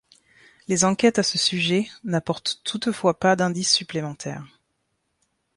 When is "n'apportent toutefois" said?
2.03-3.19